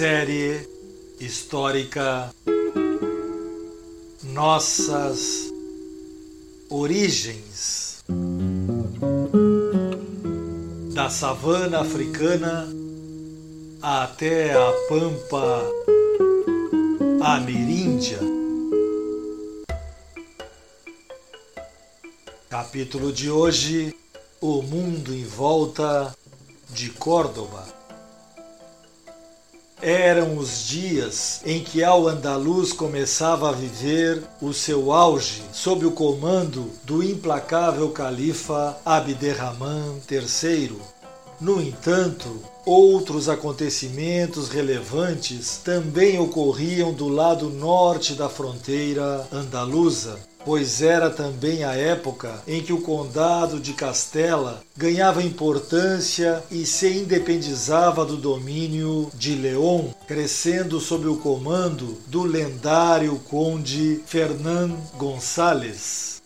Série 0.00 0.66
histórica 1.20 2.34
Nossas 4.22 5.52
Origens 6.70 8.02
da 10.94 11.10
savana 11.10 11.80
africana 11.80 12.66
até 13.82 14.54
a 14.54 14.72
pampa 14.88 15.68
ameríndia. 17.20 18.20
Capítulo 22.48 23.12
de 23.12 23.30
hoje: 23.30 23.94
O 24.40 24.62
mundo 24.62 25.12
em 25.12 25.24
volta 25.24 26.16
de 26.70 26.88
Córdoba. 26.88 27.79
Eram 29.82 30.36
os 30.36 30.66
dias 30.66 31.40
em 31.44 31.64
que 31.64 31.82
Al-Andalus 31.82 32.70
começava 32.70 33.48
a 33.48 33.52
viver 33.52 34.22
o 34.38 34.52
seu 34.52 34.92
auge 34.92 35.42
sob 35.52 35.86
o 35.86 35.92
comando 35.92 36.70
do 36.84 37.02
implacável 37.02 37.88
califa 37.88 38.76
Abderrahman 38.84 39.98
III. 40.10 40.76
No 41.40 41.62
entanto, 41.62 42.42
outros 42.66 43.26
acontecimentos 43.26 44.50
relevantes 44.50 45.58
também 45.64 46.20
ocorriam 46.20 46.92
do 46.92 47.08
lado 47.08 47.48
norte 47.48 48.12
da 48.12 48.28
fronteira 48.28 49.26
andaluza 49.32 50.18
pois 50.44 50.82
era 50.82 51.10
também 51.10 51.64
a 51.64 51.74
época 51.74 52.42
em 52.46 52.62
que 52.62 52.72
o 52.72 52.80
condado 52.80 53.60
de 53.60 53.72
Castela 53.72 54.62
ganhava 54.76 55.22
importância 55.22 56.42
e 56.50 56.64
se 56.64 56.88
independizava 56.88 58.04
do 58.04 58.16
domínio 58.16 59.10
de 59.14 59.34
León, 59.34 59.94
crescendo 60.06 60.80
sob 60.80 61.06
o 61.06 61.16
comando 61.16 61.98
do 62.06 62.22
lendário 62.22 63.20
conde 63.28 64.02
Fernán 64.06 64.76
Gonçalves. 64.96 66.19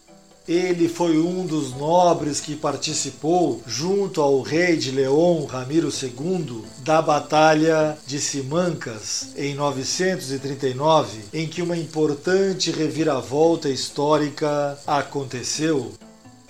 Ele 0.46 0.90
foi 0.90 1.18
um 1.18 1.46
dos 1.46 1.74
nobres 1.74 2.38
que 2.38 2.54
participou, 2.54 3.62
junto 3.66 4.20
ao 4.20 4.42
rei 4.42 4.76
de 4.76 4.90
León 4.90 5.46
Ramiro 5.46 5.88
II, 5.88 6.64
da 6.80 7.00
Batalha 7.00 7.96
de 8.06 8.20
Simancas 8.20 9.28
em 9.36 9.54
939, 9.54 11.20
em 11.32 11.48
que 11.48 11.62
uma 11.62 11.76
importante 11.76 12.70
reviravolta 12.70 13.70
histórica 13.70 14.78
aconteceu. 14.86 15.94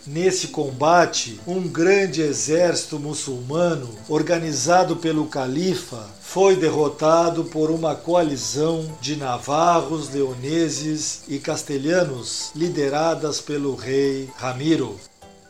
Nesse 0.06 0.48
combate, 0.48 1.41
um 1.47 1.66
grande 1.66 2.20
exército 2.20 2.98
muçulmano, 2.98 3.88
organizado 4.06 4.96
pelo 4.96 5.27
califa, 5.27 6.06
foi 6.20 6.56
derrotado 6.56 7.45
por 7.45 7.70
uma 7.70 7.95
coalizão 7.95 8.86
de 9.01 9.17
navarros, 9.17 10.11
leoneses 10.11 11.23
e 11.27 11.39
castelhanos, 11.39 12.51
lideradas 12.55 13.40
pelo 13.40 13.74
rei 13.74 14.28
Ramiro. 14.36 15.01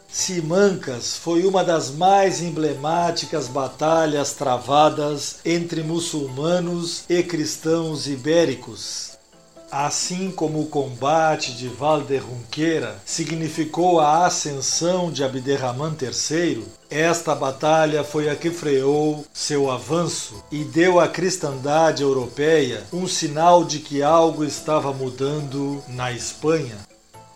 Simancas 0.09 1.17
foi 1.17 1.45
uma 1.45 1.65
das 1.65 1.91
mais 1.91 2.41
emblemáticas 2.41 3.49
batalhas 3.49 4.35
travadas 4.35 5.39
entre 5.45 5.83
muçulmanos 5.83 7.03
e 7.09 7.25
cristãos 7.25 8.07
ibéricos. 8.07 9.14
Assim 9.77 10.31
como 10.31 10.61
o 10.61 10.67
combate 10.67 11.53
de 11.53 11.67
Valderrunqueira 11.67 13.03
significou 13.05 13.99
a 13.99 14.25
ascensão 14.25 15.11
de 15.11 15.25
Abderrahman 15.25 15.97
III, 16.01 16.65
esta 16.89 17.35
batalha 17.35 18.05
foi 18.05 18.31
a 18.31 18.37
que 18.37 18.53
freou 18.53 19.27
seu 19.35 19.69
avanço 19.69 20.45
e 20.49 20.63
deu 20.63 21.01
à 21.01 21.09
cristandade 21.09 22.05
europeia 22.05 22.85
um 22.93 23.09
sinal 23.09 23.65
de 23.65 23.81
que 23.81 24.01
algo 24.01 24.45
estava 24.45 24.93
mudando 24.93 25.83
na 25.89 26.13
Espanha 26.13 26.77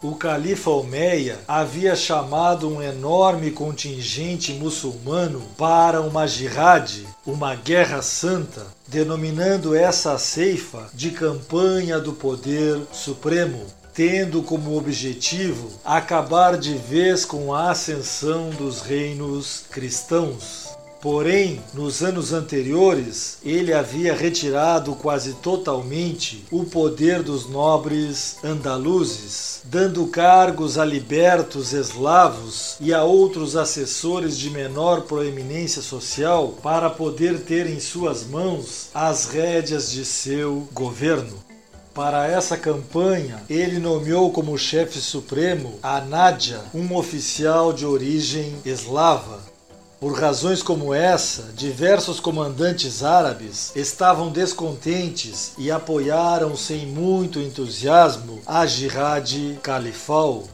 o 0.03 0.15
califa 0.15 0.71
Omeia 0.71 1.41
havia 1.49 1.97
chamado 1.97 2.69
um 2.69 2.81
enorme 2.81 3.51
contingente 3.51 4.53
muçulmano 4.53 5.43
para 5.57 6.01
uma 6.01 6.27
jihad, 6.27 7.05
uma 7.27 7.57
guerra 7.57 8.01
santa, 8.01 8.67
denominando 8.87 9.75
essa 9.75 10.17
ceifa 10.17 10.89
de 10.95 11.11
campanha 11.11 11.99
do 11.99 12.13
poder 12.13 12.81
supremo, 12.93 13.67
tendo 13.93 14.43
como 14.43 14.79
objetivo 14.79 15.69
acabar 15.85 16.57
de 16.57 16.75
vez 16.75 17.25
com 17.25 17.53
a 17.53 17.73
ascensão 17.73 18.51
dos 18.51 18.81
reinos 18.81 19.65
cristãos. 19.69 20.78
Porém, 21.01 21.61
nos 21.75 22.03
anos 22.03 22.33
anteriores, 22.33 23.39
ele 23.45 23.73
havia 23.73 24.13
retirado 24.15 24.97
quase 24.97 25.35
totalmente 25.35 26.45
o 26.51 26.65
poder 26.65 27.23
dos 27.23 27.49
nobres 27.49 28.37
andaluzes, 28.43 29.63
dando 29.65 30.09
cargos 30.09 30.77
a 30.77 30.85
libertos 30.85 31.73
eslavos 31.73 32.77
e 32.81 32.93
a 32.93 33.05
outros 33.05 33.55
assessores 33.55 34.37
de 34.37 34.51
menor 34.51 35.03
proeminência 35.03 35.81
social 35.81 36.55
para 36.61 36.91
poder 36.91 37.43
ter 37.43 37.69
em 37.69 37.79
suas 37.79 38.25
mãos 38.25 38.89
as 38.93 39.27
rédeas 39.27 39.93
de 39.93 40.05
seu 40.05 40.69
governo. 40.73 41.47
Para 41.95 42.27
essa 42.27 42.57
campanha, 42.57 43.43
ele 43.49 43.79
nomeou 43.79 44.33
como 44.33 44.59
chefe 44.59 44.99
supremo 45.01 45.79
a 45.81 46.01
Nádia, 46.01 46.61
um 46.75 46.97
oficial 46.97 47.73
de 47.73 47.87
origem 47.87 48.55
eslava, 48.65 49.41
por 50.01 50.13
razões 50.19 50.63
como 50.63 50.95
essa, 50.95 51.51
diversos 51.55 52.21
comandantes 52.21 53.03
árabes 53.03 53.73
estavam 53.75 54.31
descontentes 54.31 55.55
e 55.59 55.71
apoiaram 55.71 56.57
sem 56.57 56.87
muito 56.87 57.41
entusiasmo 57.41 58.41
a 58.47 58.65
Jihad 58.65 59.59
Califal. 59.61 60.45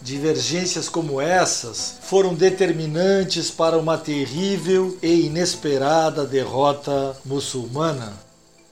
Divergências 0.00 0.88
como 0.88 1.20
essas 1.20 1.96
foram 2.02 2.34
determinantes 2.34 3.50
para 3.50 3.78
uma 3.78 3.98
terrível 3.98 4.96
e 5.02 5.26
inesperada 5.26 6.24
derrota 6.24 7.16
muçulmana. 7.24 8.12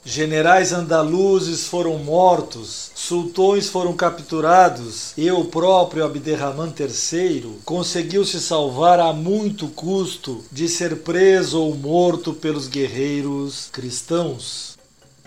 Generais 0.05 0.73
andaluzes 0.73 1.69
foram 1.69 1.97
mortos, 1.97 2.91
sultões 2.93 3.69
foram 3.69 3.93
capturados 3.93 5.13
e 5.17 5.31
o 5.31 5.45
próprio 5.45 6.05
Abderrahman 6.05 6.75
III 6.77 7.59
conseguiu 7.65 8.25
se 8.25 8.41
salvar 8.41 8.99
a 8.99 9.13
muito 9.13 9.69
custo 9.69 10.45
de 10.51 10.69
ser 10.69 11.03
preso 11.03 11.63
ou 11.63 11.77
morto 11.77 12.33
pelos 12.33 12.67
guerreiros 12.67 13.69
cristãos. 13.71 14.77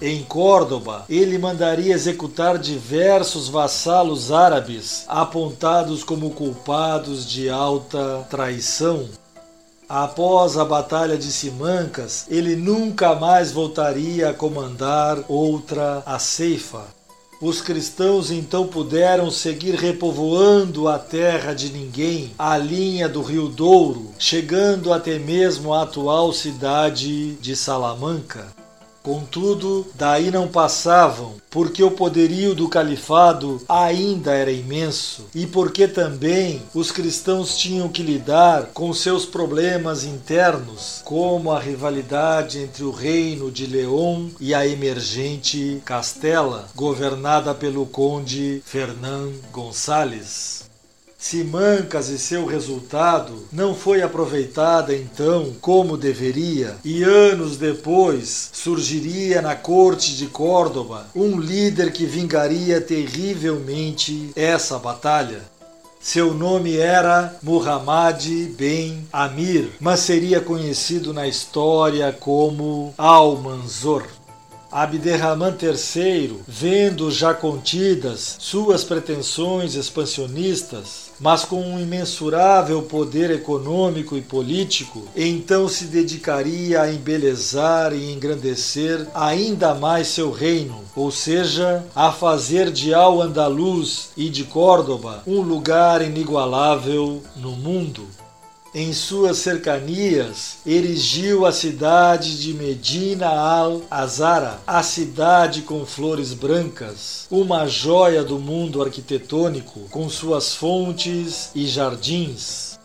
Em 0.02 0.22
Córdoba, 0.24 1.06
ele 1.08 1.38
mandaria 1.38 1.94
executar 1.94 2.58
diversos 2.58 3.48
vassalos 3.48 4.30
árabes 4.30 5.06
apontados 5.08 6.04
como 6.04 6.32
culpados 6.32 7.26
de 7.30 7.50
alta 7.50 8.28
traição. 8.30 9.08
Após 9.88 10.58
a 10.58 10.66
Batalha 10.66 11.16
de 11.16 11.32
Simancas, 11.32 12.26
ele 12.28 12.56
nunca 12.56 13.14
mais 13.14 13.52
voltaria 13.52 14.30
a 14.30 14.34
comandar 14.34 15.20
outra 15.28 16.02
a 16.06 16.18
ceifa. 16.18 16.84
Os 17.40 17.62
cristãos 17.62 18.32
então 18.32 18.66
puderam 18.66 19.30
seguir 19.30 19.76
repovoando 19.76 20.88
a 20.88 20.98
terra 20.98 21.54
de 21.54 21.70
ninguém, 21.70 22.32
a 22.40 22.58
linha 22.58 23.08
do 23.08 23.22
Rio 23.22 23.48
Douro, 23.48 24.12
chegando 24.18 24.92
até 24.92 25.20
mesmo 25.20 25.74
a 25.74 25.84
atual 25.84 26.34
cidade 26.34 27.34
de 27.36 27.56
Salamanca. 27.56 28.55
Contudo, 29.06 29.86
daí 29.94 30.32
não 30.32 30.48
passavam, 30.48 31.36
porque 31.52 31.84
o 31.84 31.92
poderio 31.92 32.56
do 32.56 32.68
califado 32.68 33.62
ainda 33.70 34.34
era 34.34 34.52
imenso 34.52 35.28
e 35.36 35.46
porque 35.46 35.88
também 35.88 36.64
os 36.74 36.92
cristãos 36.92 37.56
tinham 37.56 37.88
que 37.88 38.02
lidar 38.02 38.72
com 38.74 38.92
seus 38.96 39.24
problemas 39.24 40.04
internos, 40.04 41.04
como 41.06 41.52
a 41.52 41.60
rivalidade 41.60 42.58
entre 42.58 42.84
o 42.84 42.90
reino 42.90 43.52
de 43.52 43.68
León 43.68 44.32
e 44.40 44.56
a 44.56 44.68
emergente 44.68 45.84
Castela, 45.86 46.68
governada 46.74 47.54
pelo 47.54 47.86
conde 47.86 48.64
Fernán 48.66 49.30
Gonçalves. 49.52 50.65
Simancas 51.28 52.10
e 52.10 52.20
seu 52.20 52.46
resultado 52.46 53.48
não 53.52 53.74
foi 53.74 54.04
aproveitada 54.04 54.96
então 54.96 55.56
como 55.60 55.98
deveria, 55.98 56.76
e 56.86 57.02
anos 57.02 57.58
depois 57.58 58.52
surgiria 58.54 59.42
na 59.42 59.56
corte 59.56 60.16
de 60.16 60.28
Córdoba 60.28 61.08
um 61.16 61.40
líder 61.40 61.92
que 61.92 62.06
vingaria 62.06 62.80
terrivelmente 62.80 64.30
essa 64.36 64.78
batalha. 64.78 65.42
Seu 66.00 66.32
nome 66.32 66.78
era 66.78 67.36
Muhammad 67.42 68.24
ben 68.56 69.08
Amir, 69.12 69.72
mas 69.80 70.02
seria 70.02 70.40
conhecido 70.40 71.12
na 71.12 71.28
história 71.28 72.14
como 72.14 72.94
Al-Manzor. 73.00 74.06
Abderrahman 74.72 75.56
III, 75.62 76.42
vendo 76.46 77.10
já 77.10 77.34
contidas 77.34 78.36
suas 78.40 78.84
pretensões 78.84 79.76
expansionistas, 79.76 81.05
mas 81.20 81.46
com 81.46 81.62
um 81.62 81.80
imensurável 81.80 82.82
poder 82.82 83.32
econômico 83.32 84.18
e 84.18 84.22
político, 84.22 85.08
então 85.16 85.68
se 85.68 85.86
dedicaria 85.86 86.82
a 86.82 86.92
embelezar 86.92 87.94
e 87.94 88.12
engrandecer 88.12 89.08
ainda 89.14 89.74
mais 89.74 90.08
seu 90.08 90.32
reino, 90.32 90.84
ou 90.96 91.12
seja, 91.12 91.86
a 91.96 92.12
fazer 92.12 92.72
de 92.72 92.94
Al-Andalus 92.94 94.10
e 94.18 94.30
de 94.30 94.44
Córdoba 94.44 95.24
um 95.26 95.42
lugar 95.42 96.02
inigualável 96.02 97.22
no 97.36 97.52
mundo 97.52 98.08
em 98.76 98.92
suas 98.92 99.38
cercanias, 99.38 100.58
erigiu 100.66 101.46
a 101.46 101.54
cidade 101.54 102.42
de 102.42 102.54
Medina 102.54 103.30
al-Azara, 103.30 104.60
a 104.68 104.84
cidade 104.84 105.62
com 105.62 105.86
flores 105.86 106.34
brancas, 106.34 107.26
uma 107.32 107.68
joia 107.68 108.22
do 108.22 108.38
mundo 108.38 108.84
arquitetônico, 108.84 109.88
com 109.90 110.10
suas 110.10 110.54
fontes 110.54 111.52
e 111.56 111.66
jardins. 111.66 112.78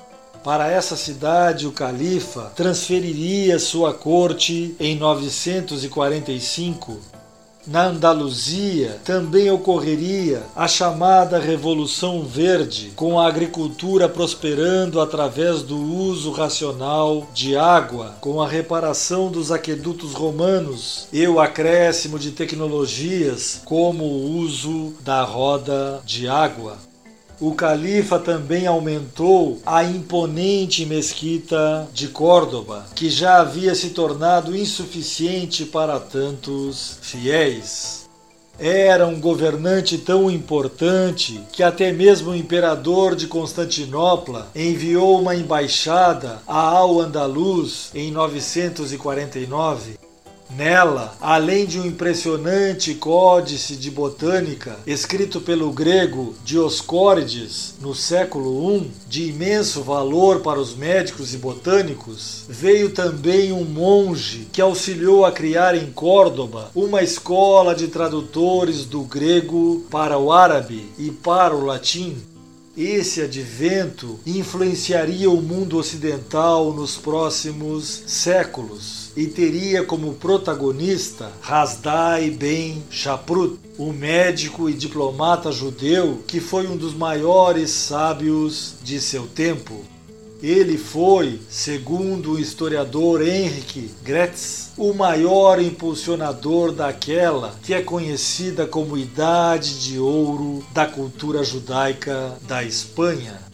Para 0.44 0.70
essa 0.70 0.96
cidade, 0.96 1.66
o 1.66 1.72
califa 1.72 2.52
transferiria 2.54 3.58
sua 3.58 3.92
corte 3.92 4.76
em 4.78 4.96
945 4.96 7.09
na 7.66 7.86
Andaluzia 7.86 8.98
também 9.04 9.50
ocorreria 9.50 10.42
a 10.56 10.66
chamada 10.66 11.38
Revolução 11.38 12.22
Verde, 12.22 12.92
com 12.96 13.18
a 13.18 13.28
agricultura 13.28 14.08
prosperando 14.08 15.00
através 15.00 15.62
do 15.62 15.76
uso 15.76 16.30
racional 16.30 17.26
de 17.34 17.56
água, 17.56 18.14
com 18.20 18.40
a 18.40 18.48
reparação 18.48 19.30
dos 19.30 19.52
aquedutos 19.52 20.14
romanos 20.14 21.06
e 21.12 21.26
o 21.26 21.40
acréscimo 21.40 22.18
de 22.18 22.30
tecnologias 22.30 23.60
como 23.64 24.04
o 24.04 24.38
uso 24.38 24.94
da 25.02 25.22
roda 25.22 26.00
de 26.04 26.28
água 26.28 26.89
o 27.40 27.54
califa 27.54 28.18
também 28.18 28.66
aumentou 28.66 29.60
a 29.64 29.82
imponente 29.82 30.84
mesquita 30.84 31.88
de 31.92 32.08
Córdoba, 32.08 32.84
que 32.94 33.08
já 33.08 33.40
havia 33.40 33.74
se 33.74 33.90
tornado 33.90 34.54
insuficiente 34.54 35.64
para 35.64 35.98
tantos 35.98 36.98
fiéis. 37.00 38.08
Era 38.58 39.06
um 39.06 39.18
governante 39.18 39.96
tão 39.96 40.30
importante 40.30 41.40
que 41.50 41.62
até 41.62 41.90
mesmo 41.90 42.32
o 42.32 42.36
imperador 42.36 43.16
de 43.16 43.26
Constantinopla 43.26 44.50
enviou 44.54 45.18
uma 45.18 45.34
embaixada 45.34 46.42
a 46.46 46.58
Al-Andalus 46.58 47.90
em 47.94 48.10
949 48.10 50.09
Nela, 50.56 51.16
além 51.20 51.64
de 51.64 51.78
um 51.78 51.86
impressionante 51.86 52.94
códice 52.94 53.76
de 53.76 53.90
botânica 53.90 54.76
escrito 54.86 55.40
pelo 55.40 55.70
grego 55.72 56.34
Dioscórides 56.44 57.74
no 57.80 57.94
século 57.94 58.76
I, 58.76 58.90
de 59.08 59.28
imenso 59.28 59.82
valor 59.82 60.40
para 60.40 60.60
os 60.60 60.74
médicos 60.74 61.32
e 61.34 61.38
botânicos, 61.38 62.44
veio 62.48 62.90
também 62.90 63.52
um 63.52 63.64
monge 63.64 64.48
que 64.52 64.60
auxiliou 64.60 65.24
a 65.24 65.32
criar 65.32 65.74
em 65.76 65.90
Córdoba 65.92 66.70
uma 66.74 67.02
escola 67.02 67.74
de 67.74 67.88
tradutores 67.88 68.84
do 68.84 69.02
grego 69.02 69.86
para 69.90 70.18
o 70.18 70.32
árabe 70.32 70.84
e 70.98 71.10
para 71.10 71.54
o 71.54 71.64
latim. 71.64 72.16
Esse 72.76 73.22
advento 73.22 74.20
influenciaria 74.24 75.28
o 75.28 75.42
mundo 75.42 75.76
ocidental 75.76 76.72
nos 76.72 76.96
próximos 76.96 78.04
séculos 78.06 79.10
e 79.16 79.26
teria 79.26 79.84
como 79.84 80.14
protagonista 80.14 81.32
Hasdai 81.42 82.30
ben 82.30 82.80
Shaprut, 82.88 83.58
o 83.76 83.92
médico 83.92 84.70
e 84.70 84.72
diplomata 84.72 85.50
judeu 85.50 86.22
que 86.28 86.38
foi 86.38 86.68
um 86.68 86.76
dos 86.76 86.94
maiores 86.94 87.70
sábios 87.70 88.74
de 88.84 89.00
seu 89.00 89.26
tempo. 89.26 89.84
Ele 90.42 90.78
foi, 90.78 91.38
segundo 91.50 92.32
o 92.32 92.38
historiador 92.38 93.20
Henrique 93.20 93.90
Gretz, 94.02 94.70
o 94.76 94.94
maior 94.94 95.60
impulsionador 95.60 96.72
daquela 96.72 97.54
que 97.62 97.74
é 97.74 97.82
conhecida 97.82 98.66
como 98.66 98.96
Idade 98.96 99.80
de 99.80 99.98
Ouro 99.98 100.64
da 100.72 100.86
cultura 100.86 101.44
judaica 101.44 102.38
da 102.48 102.64
Espanha. 102.64 103.50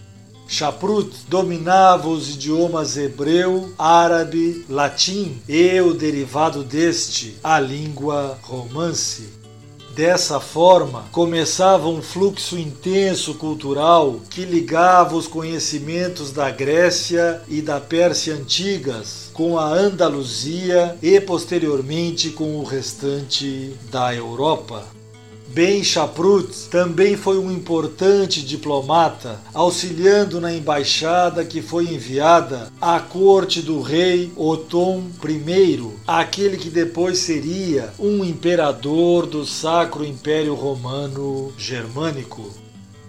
Chaprut 0.48 1.12
dominava 1.28 2.08
os 2.08 2.30
idiomas 2.30 2.96
hebreu, 2.96 3.72
árabe, 3.76 4.64
latim 4.68 5.42
e 5.48 5.80
o 5.80 5.92
derivado 5.92 6.62
deste, 6.62 7.36
a 7.42 7.58
língua 7.58 8.38
romance. 8.42 9.35
Dessa 9.96 10.38
forma, 10.40 11.06
começava 11.10 11.88
um 11.88 12.02
fluxo 12.02 12.58
intenso 12.58 13.32
cultural 13.32 14.20
que 14.28 14.44
ligava 14.44 15.16
os 15.16 15.26
conhecimentos 15.26 16.30
da 16.30 16.50
Grécia 16.50 17.40
e 17.48 17.62
da 17.62 17.80
Pérsia 17.80 18.34
antigas 18.34 19.30
com 19.32 19.58
a 19.58 19.64
Andaluzia 19.64 20.98
e 21.00 21.18
posteriormente 21.18 22.28
com 22.28 22.56
o 22.58 22.62
restante 22.62 23.74
da 23.90 24.14
Europa. 24.14 24.95
Ben 25.56 25.82
Chaprut 25.82 26.68
também 26.68 27.16
foi 27.16 27.38
um 27.38 27.50
importante 27.50 28.44
diplomata, 28.44 29.40
auxiliando 29.54 30.38
na 30.38 30.52
embaixada 30.52 31.46
que 31.46 31.62
foi 31.62 31.84
enviada 31.84 32.70
à 32.78 33.00
corte 33.00 33.62
do 33.62 33.80
rei 33.80 34.30
Otom 34.36 35.04
I, 35.26 35.82
aquele 36.06 36.58
que 36.58 36.68
depois 36.68 37.20
seria 37.20 37.90
um 37.98 38.22
imperador 38.22 39.24
do 39.24 39.46
Sacro 39.46 40.04
Império 40.04 40.52
Romano 40.54 41.50
Germânico. 41.56 42.65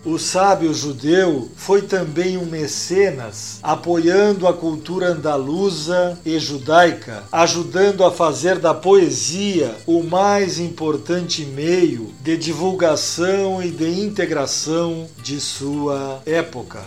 O 0.08 0.18
sábio 0.18 0.74
judeu 0.74 1.50
foi 1.58 1.82
também 1.82 2.38
um 2.38 2.46
mecenas, 2.46 3.60
apoiando 3.62 4.48
a 4.48 4.54
cultura 4.54 5.10
andaluza 5.10 6.18
e 6.26 6.40
judaica, 6.40 7.26
ajudando 7.30 8.06
a 8.06 8.10
fazer 8.10 8.58
da 8.58 8.74
poesia 8.74 9.76
o 9.86 10.02
mais 10.02 10.60
importante 10.60 11.44
meio 11.44 12.14
de 12.22 12.38
divulgação 12.38 13.62
e 13.62 13.70
de 13.70 14.00
integração 14.00 15.10
de 15.22 15.42
sua 15.42 16.22
época. 16.26 16.80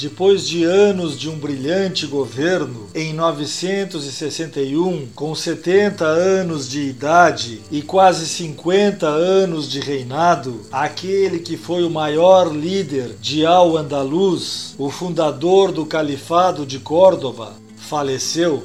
Depois 0.00 0.48
de 0.48 0.64
anos 0.64 1.18
de 1.18 1.28
um 1.28 1.36
brilhante 1.36 2.06
governo, 2.06 2.86
em 2.94 3.12
961, 3.12 5.08
com 5.14 5.34
70 5.34 6.06
anos 6.06 6.70
de 6.70 6.80
idade 6.80 7.60
e 7.70 7.82
quase 7.82 8.26
50 8.26 9.06
anos 9.06 9.70
de 9.70 9.78
reinado, 9.78 10.62
aquele 10.72 11.40
que 11.40 11.58
foi 11.58 11.84
o 11.84 11.90
maior 11.90 12.50
líder 12.50 13.14
de 13.20 13.44
Al-Andalus, 13.44 14.74
o 14.78 14.88
fundador 14.88 15.70
do 15.70 15.84
Califado 15.84 16.64
de 16.64 16.78
Córdoba, 16.78 17.52
faleceu. 17.76 18.64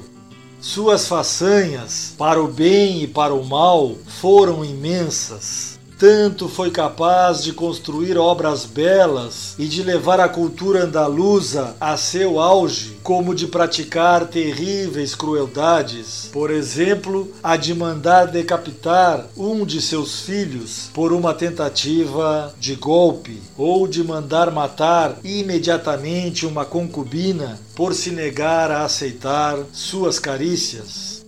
Suas 0.61 1.05
façanhas, 1.05 2.15
para 2.17 2.41
o 2.41 2.47
bem 2.47 3.03
e 3.03 3.07
para 3.07 3.33
o 3.33 3.43
mal, 3.43 3.97
foram 4.07 4.63
imensas 4.63 5.74
tanto 5.97 6.49
foi 6.49 6.71
capaz 6.71 7.43
de 7.43 7.53
construir 7.53 8.17
obras 8.17 8.65
belas 8.65 9.55
e 9.57 9.65
de 9.67 9.81
levar 9.81 10.19
a 10.19 10.27
cultura 10.27 10.83
andaluza 10.83 11.75
a 11.79 11.95
seu 11.95 12.39
auge, 12.39 12.97
como 13.01 13.33
de 13.33 13.47
praticar 13.47 14.27
terríveis 14.27 15.15
crueldades, 15.15 16.29
por 16.33 16.51
exemplo, 16.51 17.31
a 17.41 17.55
de 17.55 17.73
mandar 17.73 18.27
decapitar 18.27 19.25
um 19.37 19.65
de 19.65 19.81
seus 19.81 20.21
filhos 20.21 20.89
por 20.93 21.13
uma 21.13 21.33
tentativa 21.33 22.53
de 22.59 22.75
golpe, 22.75 23.41
ou 23.57 23.87
de 23.87 24.03
mandar 24.03 24.51
matar 24.51 25.17
imediatamente 25.23 26.45
uma 26.45 26.65
concubina 26.65 27.59
por 27.73 27.93
se 27.93 28.11
negar 28.11 28.69
a 28.69 28.83
aceitar 28.83 29.57
suas 29.71 30.19
carícias. 30.19 31.23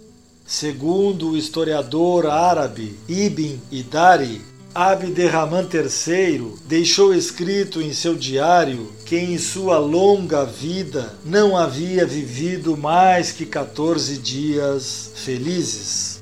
Segundo 0.45 1.31
o 1.31 1.37
historiador 1.37 2.25
árabe 2.27 2.97
Ibn 3.09 3.59
Idari, 3.69 4.41
Abderrahman 4.79 5.67
III 5.73 6.53
deixou 6.65 7.11
escrito 7.11 7.81
em 7.81 7.91
seu 7.91 8.13
diário 8.13 8.91
que 9.07 9.17
em 9.17 9.35
sua 9.39 9.79
longa 9.79 10.45
vida 10.45 11.17
não 11.25 11.57
havia 11.57 12.05
vivido 12.05 12.77
mais 12.77 13.31
que 13.31 13.43
14 13.43 14.19
dias 14.19 15.13
felizes. 15.15 16.21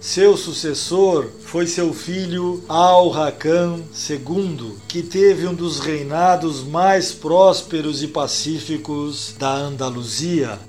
Seu 0.00 0.36
sucessor 0.36 1.30
foi 1.40 1.66
seu 1.66 1.92
filho 1.92 2.62
Al-Hakam 2.68 3.82
II, 4.08 4.76
que 4.86 5.02
teve 5.02 5.48
um 5.48 5.54
dos 5.54 5.80
reinados 5.80 6.62
mais 6.62 7.10
prósperos 7.10 8.04
e 8.04 8.06
pacíficos 8.06 9.34
da 9.36 9.52
Andaluzia. 9.52 10.60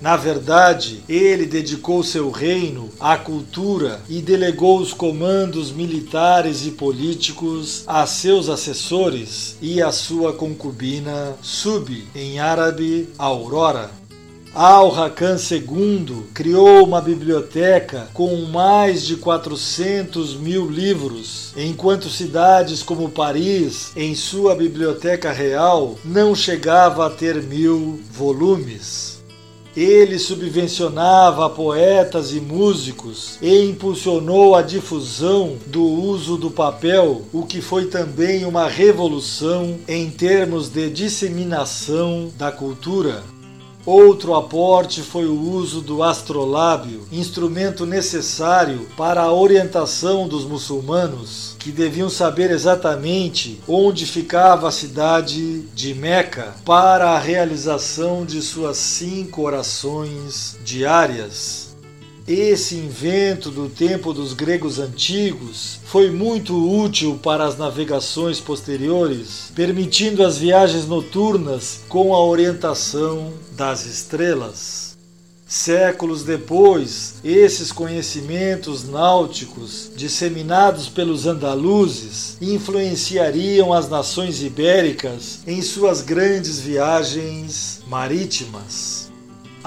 Na 0.00 0.14
verdade, 0.16 1.02
ele 1.08 1.46
dedicou 1.46 2.02
seu 2.02 2.30
reino 2.30 2.90
à 3.00 3.16
cultura 3.16 4.00
e 4.08 4.20
delegou 4.20 4.78
os 4.78 4.92
comandos 4.92 5.72
militares 5.72 6.66
e 6.66 6.70
políticos 6.70 7.82
a 7.86 8.06
seus 8.06 8.48
assessores 8.48 9.56
e 9.60 9.80
à 9.80 9.90
sua 9.90 10.34
concubina 10.34 11.34
Sub, 11.40 12.06
em 12.14 12.38
árabe 12.38 13.08
Aurora. 13.16 13.90
Al-Hakan 14.54 15.36
II 15.36 16.28
criou 16.32 16.82
uma 16.86 17.02
biblioteca 17.02 18.08
com 18.14 18.34
mais 18.46 19.04
de 19.04 19.16
400 19.16 20.34
mil 20.34 20.70
livros, 20.70 21.52
enquanto 21.54 22.08
cidades 22.08 22.82
como 22.82 23.10
Paris, 23.10 23.92
em 23.94 24.14
sua 24.14 24.54
biblioteca 24.54 25.30
real, 25.30 25.98
não 26.02 26.34
chegava 26.34 27.06
a 27.06 27.10
ter 27.10 27.42
mil 27.42 28.00
volumes. 28.10 29.15
Ele 29.76 30.18
subvencionava 30.18 31.50
poetas 31.50 32.32
e 32.32 32.40
músicos 32.40 33.38
e 33.42 33.64
impulsionou 33.64 34.54
a 34.54 34.62
difusão 34.62 35.56
do 35.66 35.82
uso 35.82 36.38
do 36.38 36.50
papel, 36.50 37.20
o 37.30 37.44
que 37.44 37.60
foi 37.60 37.84
também 37.84 38.46
uma 38.46 38.68
revolução 38.68 39.76
em 39.86 40.10
termos 40.10 40.70
de 40.70 40.88
disseminação 40.88 42.32
da 42.38 42.50
cultura. 42.50 43.22
Outro 43.86 44.34
aporte 44.34 45.00
foi 45.00 45.26
o 45.26 45.40
uso 45.40 45.80
do 45.80 46.02
astrolábio, 46.02 47.06
instrumento 47.12 47.86
necessário 47.86 48.88
para 48.96 49.22
a 49.22 49.32
orientação 49.32 50.26
dos 50.26 50.44
muçulmanos, 50.44 51.54
que 51.56 51.70
deviam 51.70 52.10
saber 52.10 52.50
exatamente 52.50 53.60
onde 53.68 54.04
ficava 54.04 54.66
a 54.66 54.72
cidade 54.72 55.60
de 55.72 55.94
Meca 55.94 56.56
para 56.64 57.10
a 57.10 57.18
realização 57.20 58.24
de 58.24 58.42
suas 58.42 58.76
cinco 58.76 59.42
orações 59.42 60.58
diárias. 60.64 61.75
Esse 62.26 62.74
invento 62.74 63.52
do 63.52 63.68
tempo 63.68 64.12
dos 64.12 64.32
gregos 64.32 64.80
antigos 64.80 65.78
foi 65.84 66.10
muito 66.10 66.56
útil 66.82 67.20
para 67.22 67.46
as 67.46 67.56
navegações 67.56 68.40
posteriores, 68.40 69.52
permitindo 69.54 70.24
as 70.24 70.36
viagens 70.36 70.88
noturnas 70.88 71.82
com 71.88 72.12
a 72.12 72.24
orientação 72.24 73.32
das 73.52 73.86
estrelas. 73.86 74.96
Séculos 75.46 76.24
depois, 76.24 77.14
esses 77.22 77.70
conhecimentos 77.70 78.82
náuticos, 78.88 79.92
disseminados 79.94 80.88
pelos 80.88 81.28
andaluzes, 81.28 82.36
influenciariam 82.42 83.72
as 83.72 83.88
nações 83.88 84.42
ibéricas 84.42 85.42
em 85.46 85.62
suas 85.62 86.00
grandes 86.00 86.58
viagens 86.58 87.82
marítimas. 87.86 89.05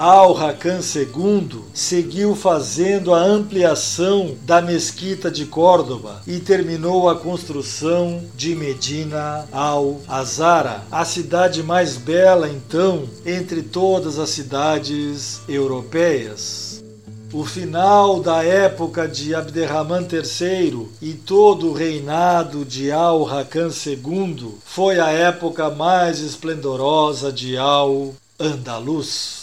Al-Hakan 0.02 0.80
II 0.80 1.60
seguiu 1.74 2.34
fazendo 2.34 3.12
a 3.12 3.20
ampliação 3.20 4.34
da 4.44 4.62
mesquita 4.62 5.30
de 5.30 5.44
Córdoba 5.44 6.22
e 6.26 6.38
terminou 6.38 7.06
a 7.06 7.16
construção 7.16 8.22
de 8.34 8.54
Medina 8.54 9.46
al-Azara, 9.52 10.84
a 10.90 11.04
cidade 11.04 11.62
mais 11.62 11.98
bela 11.98 12.48
então 12.48 13.04
entre 13.26 13.60
todas 13.60 14.18
as 14.18 14.30
cidades 14.30 15.42
europeias. 15.46 16.82
O 17.30 17.44
final 17.44 18.20
da 18.20 18.42
época 18.42 19.06
de 19.06 19.34
Abderrahman 19.34 20.08
III 20.10 20.88
e 21.02 21.12
todo 21.12 21.68
o 21.68 21.74
reinado 21.74 22.64
de 22.64 22.90
Al-Hakan 22.90 23.68
II 23.68 24.54
foi 24.64 24.98
a 24.98 25.10
época 25.10 25.68
mais 25.68 26.20
esplendorosa 26.20 27.30
de 27.30 27.58
Al-Andalus. 27.58 29.39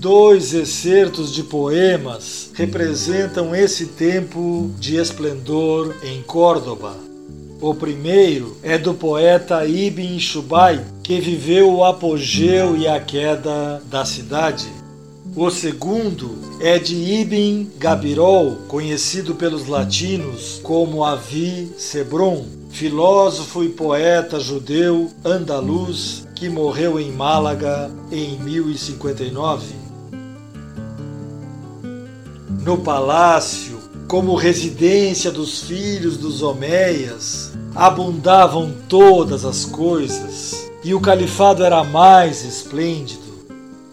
Dois 0.00 0.54
excertos 0.54 1.34
de 1.34 1.42
poemas 1.42 2.52
representam 2.54 3.52
esse 3.52 3.86
tempo 3.86 4.70
de 4.78 4.94
esplendor 4.94 5.92
em 6.04 6.22
Córdoba. 6.22 6.94
O 7.60 7.74
primeiro 7.74 8.56
é 8.62 8.78
do 8.78 8.94
poeta 8.94 9.66
Ibn 9.66 10.20
Shubai, 10.20 10.84
que 11.02 11.20
viveu 11.20 11.74
o 11.74 11.84
apogeu 11.84 12.76
e 12.76 12.86
a 12.86 13.00
queda 13.00 13.82
da 13.90 14.04
cidade. 14.04 14.68
O 15.34 15.50
segundo 15.50 16.30
é 16.60 16.78
de 16.78 16.94
Ibn 16.94 17.66
Gabirol, 17.76 18.54
conhecido 18.68 19.34
pelos 19.34 19.66
latinos 19.66 20.60
como 20.62 21.02
Avi 21.02 21.72
Sebron, 21.76 22.46
filósofo 22.70 23.64
e 23.64 23.68
poeta 23.68 24.38
judeu 24.38 25.10
andaluz 25.24 26.24
que 26.36 26.48
morreu 26.48 27.00
em 27.00 27.10
Málaga 27.10 27.90
em 28.12 28.38
1059 28.38 29.77
no 32.68 32.76
palácio, 32.76 33.78
como 34.06 34.34
residência 34.34 35.30
dos 35.30 35.62
filhos 35.62 36.18
dos 36.18 36.42
Homéias, 36.42 37.54
abundavam 37.74 38.74
todas 38.86 39.42
as 39.46 39.64
coisas, 39.64 40.70
e 40.84 40.92
o 40.92 41.00
califado 41.00 41.64
era 41.64 41.82
mais 41.82 42.44
esplêndido. 42.44 43.22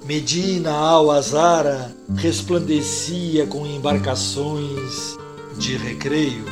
Medina 0.06 0.74
al-Azara 0.74 1.96
resplandecia 2.18 3.48
com 3.48 3.66
embarcações 3.66 5.18
de 5.58 5.78
recreio. 5.78 6.44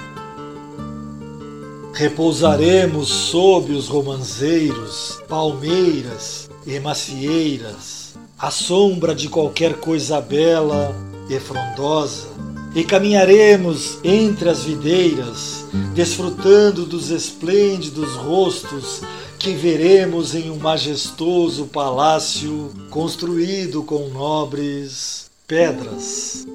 Repousaremos 1.93 3.09
sob 3.09 3.73
os 3.73 3.89
romanzeiros, 3.89 5.21
palmeiras 5.27 6.49
e 6.65 6.79
macieiras, 6.79 8.15
à 8.39 8.49
sombra 8.49 9.13
de 9.13 9.27
qualquer 9.27 9.73
coisa 9.73 10.21
bela 10.21 10.95
e 11.35 11.39
frondosa, 11.39 12.27
e 12.75 12.83
caminharemos 12.83 13.99
entre 14.03 14.49
as 14.49 14.63
videiras, 14.63 15.65
desfrutando 15.93 16.85
dos 16.85 17.11
esplêndidos 17.11 18.15
rostos 18.15 19.01
que 19.37 19.53
veremos 19.53 20.33
em 20.33 20.49
um 20.49 20.57
majestoso 20.57 21.65
palácio 21.65 22.71
construído 22.89 23.83
com 23.83 24.07
nobres 24.09 25.29
pedras. 25.47 26.47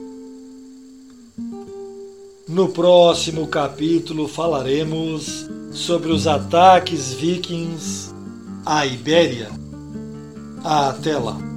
No 2.49 2.71
próximo 2.71 3.47
capítulo 3.47 4.27
falaremos 4.27 5.47
sobre 5.71 6.11
os 6.11 6.27
ataques 6.27 7.13
vikings 7.13 8.11
à 8.65 8.87
Ibéria. 8.87 9.51
Até 10.65 11.19
lá! 11.19 11.48